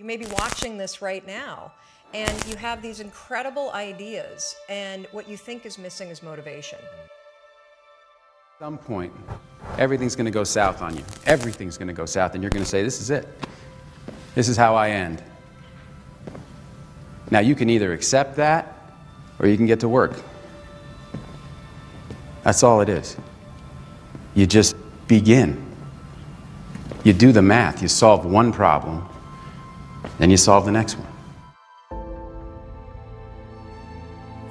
[0.00, 1.72] You may be watching this right now
[2.14, 6.78] and you have these incredible ideas, and what you think is missing is motivation.
[6.78, 9.12] At some point,
[9.76, 11.04] everything's going to go south on you.
[11.26, 13.28] Everything's going to go south, and you're going to say, This is it.
[14.34, 15.22] This is how I end.
[17.30, 18.94] Now, you can either accept that
[19.38, 20.14] or you can get to work.
[22.42, 23.18] That's all it is.
[24.34, 24.76] You just
[25.08, 25.62] begin.
[27.04, 29.06] You do the math, you solve one problem,
[30.18, 31.06] then you solve the next one.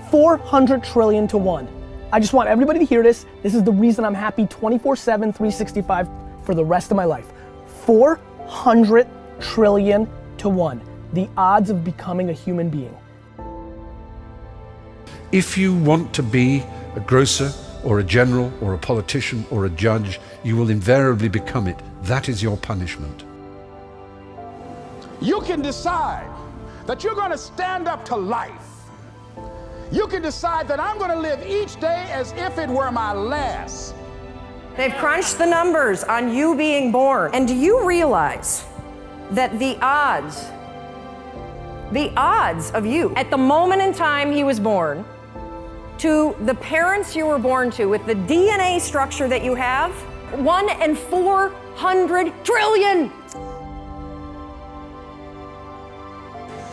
[0.09, 1.67] 400 trillion to one.
[2.11, 3.25] I just want everybody to hear this.
[3.43, 6.07] This is the reason I'm happy 24 7, 365
[6.43, 7.27] for the rest of my life.
[7.85, 9.07] 400
[9.39, 10.81] trillion to one.
[11.13, 12.95] The odds of becoming a human being.
[15.31, 16.63] If you want to be
[16.95, 21.67] a grocer or a general or a politician or a judge, you will invariably become
[21.67, 21.77] it.
[22.03, 23.28] That is your punishment.
[25.21, 26.29] You can decide
[26.85, 28.69] that you're going to stand up to life.
[29.91, 33.11] You can decide that I'm going to live each day as if it were my
[33.11, 33.95] last.
[34.77, 37.31] They've crunched the numbers on you being born.
[37.33, 38.63] And do you realize
[39.31, 40.45] that the odds,
[41.91, 45.03] the odds of you at the moment in time he was born,
[45.97, 49.91] to the parents you were born to with the DNA structure that you have,
[50.39, 53.11] one in 400 trillion.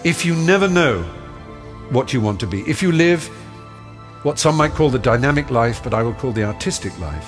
[0.06, 1.02] If you never know
[1.90, 3.26] what you want to be, if you live
[4.22, 7.26] what some might call the dynamic life, but I will call the artistic life,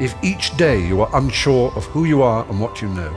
[0.00, 3.16] if each day you are unsure of who you are and what you know,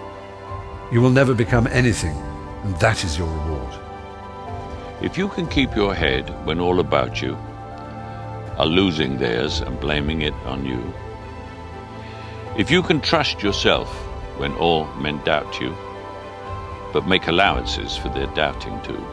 [0.91, 2.15] you will never become anything,
[2.63, 3.73] and that is your reward.
[5.01, 7.33] If you can keep your head when all about you
[8.59, 10.93] are losing theirs and blaming it on you,
[12.59, 13.89] if you can trust yourself
[14.37, 15.75] when all men doubt you,
[16.93, 19.03] but make allowances for their doubting too,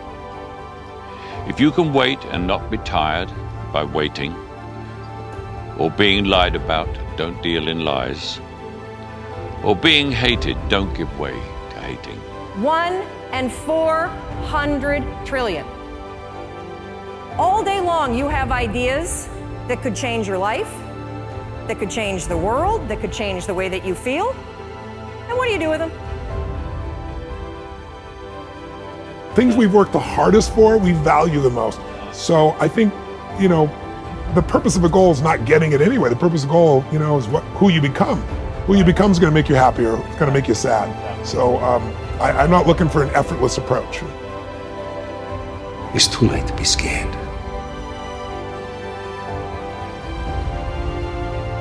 [1.48, 3.32] if you can wait and not be tired
[3.72, 4.32] by waiting,
[5.78, 8.38] or being lied about, don't deal in lies,
[9.64, 11.32] or being hated, don't give way
[11.70, 12.18] to hating.
[12.62, 13.02] One
[13.32, 15.66] and 400 trillion.
[17.38, 19.28] All day long, you have ideas
[19.68, 20.70] that could change your life,
[21.68, 24.32] that could change the world, that could change the way that you feel.
[25.28, 26.09] And what do you do with them?
[29.34, 31.80] Things we've worked the hardest for, we value the most.
[32.12, 32.92] So I think,
[33.38, 33.66] you know,
[34.34, 36.08] the purpose of a goal is not getting it anyway.
[36.08, 38.20] The purpose of a goal, you know, is what who you become.
[38.66, 39.96] Who you become is going to make you happier.
[39.96, 41.26] It's going to make you sad.
[41.26, 41.82] So um,
[42.20, 44.02] I, I'm not looking for an effortless approach.
[45.94, 47.16] It's too late to be scared.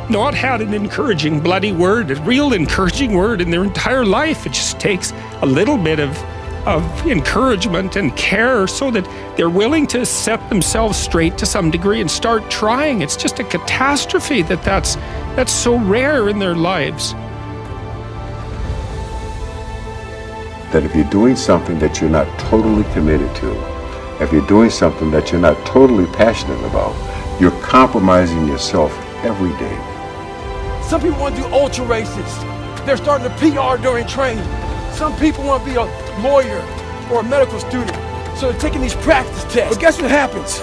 [0.09, 4.47] not had an encouraging bloody word, a real encouraging word in their entire life.
[4.47, 6.17] It just takes a little bit of,
[6.65, 9.05] of encouragement and care so that
[9.37, 13.01] they're willing to set themselves straight to some degree and start trying.
[13.01, 14.95] It's just a catastrophe that that's,
[15.35, 17.13] that's so rare in their lives.
[20.71, 23.51] That if you're doing something that you're not totally committed to,
[24.21, 26.95] if you're doing something that you're not totally passionate about,
[27.39, 28.91] you're compromising yourself
[29.23, 30.83] every day.
[30.83, 32.37] Some people want to do ultra races.
[32.85, 34.45] They're starting to PR during training.
[34.99, 35.85] Some people want to be a
[36.21, 36.59] lawyer
[37.09, 37.95] or a medical student.
[38.37, 39.73] So they're taking these practice tests.
[39.73, 40.59] But guess what happens?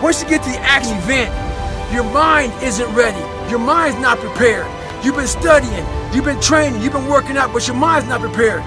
[0.00, 1.34] Once you get to the actual event,
[1.92, 3.18] your mind isn't ready.
[3.50, 4.64] Your mind's not prepared.
[5.04, 8.62] You've been studying, you've been training, you've been working out, but your mind's not prepared.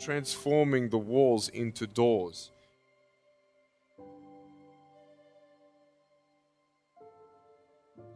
[0.00, 2.50] Transforming the walls into doors.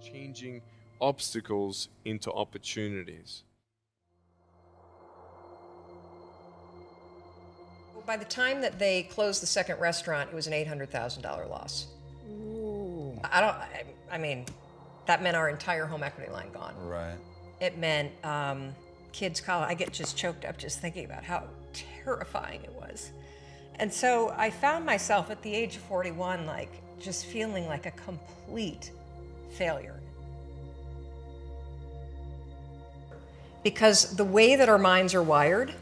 [0.03, 0.62] Changing
[1.00, 3.44] obstacles into opportunities.
[8.06, 11.87] By the time that they closed the second restaurant, it was an $800,000 loss.
[12.29, 13.19] Ooh.
[13.25, 14.44] I don't, I, I, mean,
[15.06, 16.75] that meant our entire home equity line gone.
[16.87, 17.17] Right.
[17.61, 18.75] It meant um,
[19.14, 19.70] kids' college.
[19.70, 23.12] I get just choked up just thinking about how terrifying it was.
[23.76, 26.70] And so I found myself at the age of 41, like
[27.00, 28.90] just feeling like a complete
[29.50, 30.00] failure.
[33.62, 35.72] Because the way that our minds are wired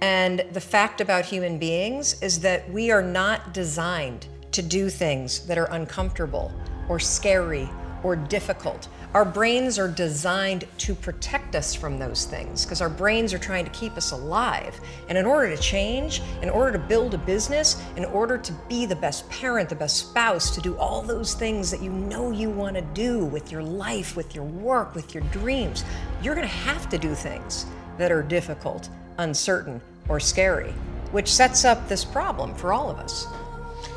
[0.00, 4.90] and the fact about human beings is that we are not designed to to do
[4.90, 6.52] things that are uncomfortable
[6.88, 7.68] or scary
[8.02, 8.88] or difficult.
[9.12, 13.64] Our brains are designed to protect us from those things because our brains are trying
[13.64, 14.80] to keep us alive.
[15.08, 18.86] And in order to change, in order to build a business, in order to be
[18.86, 22.50] the best parent, the best spouse, to do all those things that you know you
[22.50, 25.84] want to do with your life, with your work, with your dreams,
[26.22, 27.66] you're going to have to do things
[27.98, 30.70] that are difficult, uncertain, or scary,
[31.10, 33.26] which sets up this problem for all of us.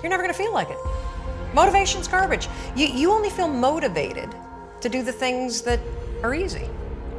[0.02, 0.78] You're never going to feel like it.
[1.54, 2.48] Motivation's garbage.
[2.76, 4.34] You, you only feel motivated
[4.84, 5.80] to do the things that
[6.24, 6.70] are easy,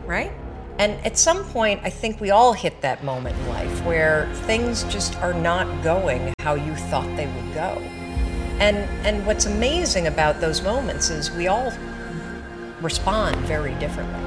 [0.04, 0.30] right?
[0.78, 4.84] And at some point, I think we all hit that moment in life where things
[4.84, 7.78] just are not going how you thought they would go.
[8.60, 8.76] And,
[9.06, 11.72] and what's amazing about those moments is we all
[12.82, 14.20] respond very differently.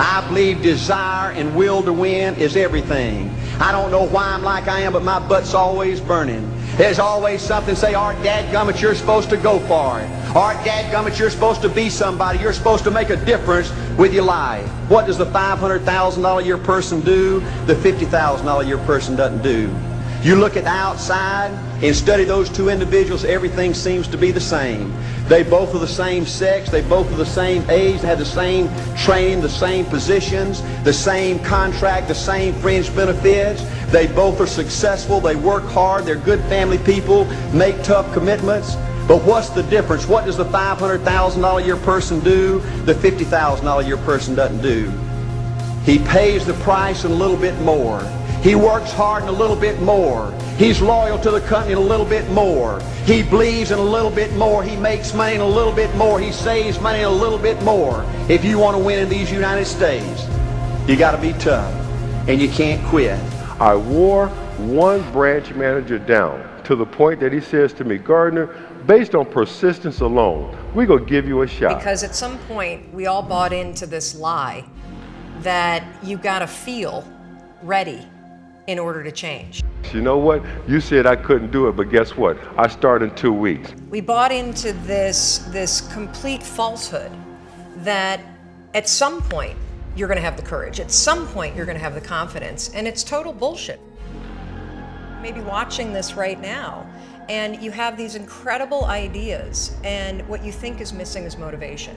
[0.00, 3.30] I believe desire and will to win is everything.
[3.60, 6.44] I don't know why I'm like I am, but my butt's always burning.
[6.76, 10.08] There's always something say, Art Dadgummit, you're supposed to go for it.
[10.36, 12.38] Art Dadgummit, you're supposed to be somebody.
[12.38, 14.68] You're supposed to make a difference with your life.
[14.88, 17.40] What does the $500,000 a year person do?
[17.66, 19.74] The $50,000 a year person doesn't do.
[20.22, 24.40] You look at the outside and study those two individuals, everything seems to be the
[24.40, 24.92] same.
[25.28, 28.24] They both are the same sex, they both are the same age, they have the
[28.24, 33.62] same training, the same positions, the same contract, the same fringe benefits.
[33.92, 38.74] They both are successful, they work hard, they're good family people, make tough commitments.
[39.06, 40.06] But what's the difference?
[40.06, 42.58] What does the $500,000 a year person do?
[42.84, 44.90] The $50,000 a year person doesn't do.
[45.84, 48.02] He pays the price and a little bit more.
[48.42, 50.34] He works hard and a little bit more.
[50.58, 52.80] He's loyal to the company a little bit more.
[53.04, 54.64] He believes in a little bit more.
[54.64, 56.18] He makes money and a little bit more.
[56.18, 58.04] He saves money and a little bit more.
[58.28, 60.26] If you want to win in these United States,
[60.88, 61.72] you got to be tough
[62.28, 63.16] and you can't quit.
[63.60, 68.46] I wore one branch manager down to the point that he says to me, Gardner,
[68.84, 71.78] based on persistence alone, we're going to give you a shot.
[71.78, 74.64] Because at some point, we all bought into this lie
[75.42, 77.06] that you got to feel
[77.62, 78.04] ready
[78.68, 79.64] in order to change.
[79.92, 80.44] You know what?
[80.68, 82.36] You said I couldn't do it, but guess what?
[82.58, 83.72] I start in two weeks.
[83.88, 87.10] We bought into this, this complete falsehood
[87.78, 88.20] that
[88.74, 89.56] at some point
[89.96, 92.68] you're going to have the courage, at some point you're going to have the confidence,
[92.74, 93.80] and it's total bullshit.
[95.22, 96.86] Maybe watching this right now,
[97.30, 101.96] and you have these incredible ideas, and what you think is missing is motivation.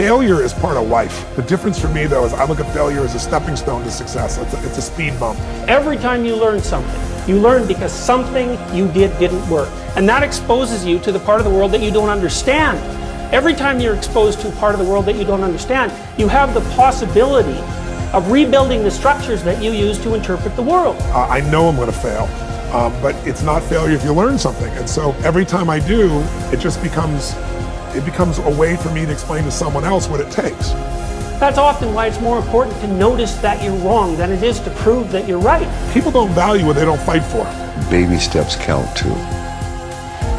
[0.00, 1.26] Failure is part of life.
[1.36, 3.90] The difference for me, though, is I look at failure as a stepping stone to
[3.90, 4.38] success.
[4.38, 5.38] It's a, it's a speed bump.
[5.68, 9.68] Every time you learn something, you learn because something you did didn't work.
[9.96, 12.78] And that exposes you to the part of the world that you don't understand.
[13.30, 16.28] Every time you're exposed to a part of the world that you don't understand, you
[16.28, 17.60] have the possibility
[18.14, 20.96] of rebuilding the structures that you use to interpret the world.
[21.12, 22.24] Uh, I know I'm going to fail,
[22.72, 24.72] um, but it's not failure if you learn something.
[24.78, 26.08] And so every time I do,
[26.50, 27.34] it just becomes
[27.96, 30.70] it becomes a way for me to explain to someone else what it takes.
[31.40, 34.70] That's often why it's more important to notice that you're wrong than it is to
[34.70, 35.66] prove that you're right.
[35.94, 37.44] People don't value what they don't fight for.
[37.90, 39.14] Baby steps count too,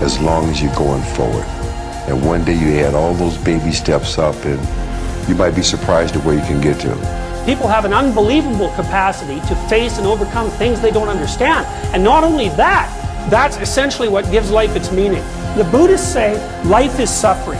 [0.03, 1.45] as long as you're going forward.
[2.07, 4.59] And one day you add all those baby steps up, and
[5.27, 6.89] you might be surprised at where you can get to.
[7.45, 11.65] People have an unbelievable capacity to face and overcome things they don't understand.
[11.95, 12.89] And not only that,
[13.29, 15.23] that's essentially what gives life its meaning.
[15.55, 16.33] The Buddhists say
[16.65, 17.59] life is suffering.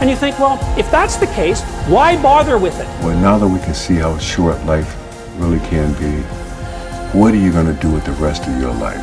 [0.00, 2.86] And you think, well, if that's the case, why bother with it?
[3.02, 4.96] Well, now that we can see how short life
[5.36, 6.22] really can be,
[7.18, 9.02] what are you going to do with the rest of your life?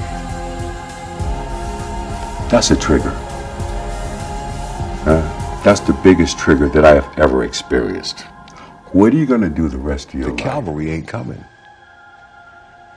[2.50, 3.12] That's a trigger.
[5.04, 5.62] Huh?
[5.64, 8.22] That's the biggest trigger that I have ever experienced.
[8.92, 10.38] What are you going to do the rest of your life?
[10.38, 11.44] The cavalry ain't coming.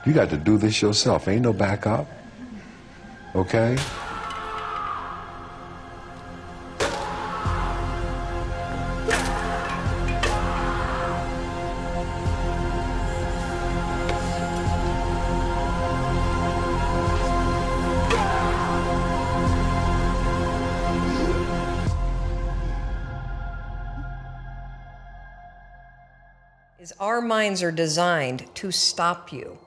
[0.05, 1.27] You got to do this yourself.
[1.27, 2.07] Ain't no backup.
[3.35, 3.77] Okay?
[26.79, 29.57] is our minds are designed to stop you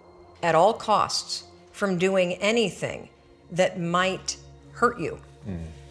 [0.43, 3.09] at all costs from doing anything
[3.53, 4.37] that might
[4.73, 5.19] hurt you.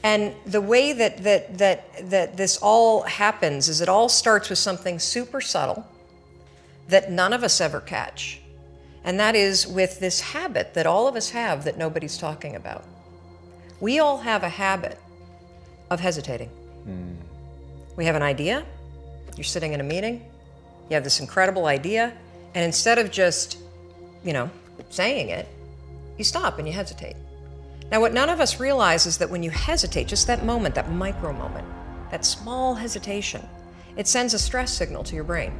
[0.03, 4.57] And the way that, that, that, that this all happens is it all starts with
[4.57, 5.85] something super subtle
[6.87, 8.41] that none of us ever catch.
[9.03, 12.83] And that is with this habit that all of us have that nobody's talking about.
[13.79, 14.97] We all have a habit
[15.89, 16.49] of hesitating.
[17.95, 18.65] We have an idea,
[19.37, 20.25] you're sitting in a meeting,
[20.89, 22.13] you have this incredible idea,
[22.55, 23.57] and instead of just,
[24.23, 24.49] you know,
[24.89, 25.47] saying it,
[26.17, 27.15] you stop and you hesitate.
[27.91, 30.89] Now, what none of us realize is that when you hesitate, just that moment, that
[30.89, 31.67] micro moment,
[32.09, 33.45] that small hesitation,
[33.97, 35.51] it sends a stress signal to your brain.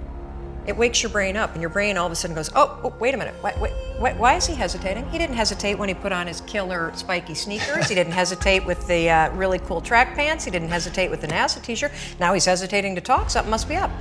[0.66, 2.96] It wakes your brain up, and your brain all of a sudden goes, Oh, oh
[3.00, 3.34] wait a minute.
[3.42, 3.52] Why,
[4.00, 5.10] why, why, is he hesitating?
[5.10, 7.90] He didn't hesitate when he put on his killer spiky sneakers.
[7.90, 10.46] he didn't hesitate with the uh, really cool track pants.
[10.46, 11.92] He didn't hesitate with the NASA t shirt.
[12.20, 13.30] Now he's hesitating to talk.
[13.30, 13.92] Something must be up.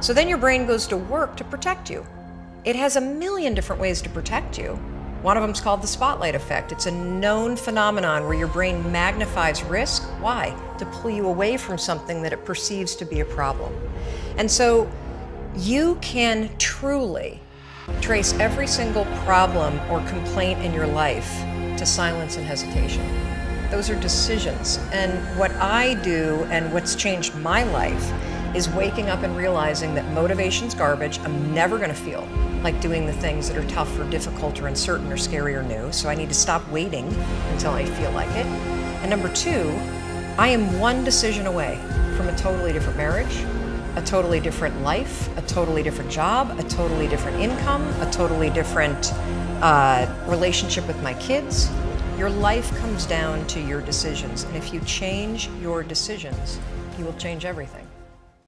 [0.00, 2.06] So then your brain goes to work to protect you.
[2.64, 4.78] It has a million different ways to protect you.
[5.22, 6.72] One of them is called the spotlight effect.
[6.72, 10.02] It's a known phenomenon where your brain magnifies risk.
[10.20, 10.52] Why?
[10.78, 13.72] To pull you away from something that it perceives to be a problem.
[14.36, 14.90] And so
[15.54, 17.40] you can truly
[18.00, 21.30] trace every single problem or complaint in your life
[21.78, 23.06] to silence and hesitation.
[23.70, 24.78] Those are decisions.
[24.90, 28.12] And what I do and what's changed my life
[28.54, 31.18] is waking up and realizing that motivation's garbage.
[31.20, 32.28] I'm never going to feel
[32.62, 35.90] like doing the things that are tough or difficult or uncertain or scary or new.
[35.92, 37.06] So I need to stop waiting
[37.50, 38.46] until I feel like it.
[39.02, 39.70] And number two,
[40.38, 41.76] I am one decision away
[42.16, 43.44] from a totally different marriage,
[43.96, 49.12] a totally different life, a totally different job, a totally different income, a totally different
[49.62, 51.70] uh, relationship with my kids.
[52.16, 54.44] Your life comes down to your decisions.
[54.44, 56.58] And if you change your decisions,
[56.98, 57.81] you will change everything.